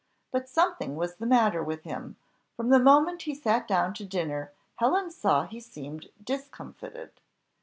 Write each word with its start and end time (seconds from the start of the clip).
But 0.31 0.49
something 0.49 0.95
was 0.95 1.17
the 1.17 1.27
matter 1.27 1.63
with 1.63 1.83
him; 1.83 2.15
from 2.55 2.69
the 2.69 2.79
moment 2.79 3.21
he 3.21 3.35
sat 3.35 3.67
down 3.67 3.93
to 3.93 4.03
dinner 4.03 4.51
Helen 4.77 5.11
saw 5.11 5.43
he 5.45 5.59
seemed 5.59 6.09
discomfited. 6.23 7.11